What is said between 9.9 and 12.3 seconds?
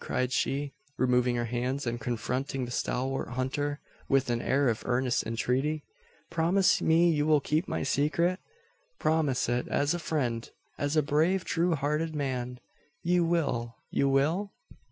a friend as a brave true hearted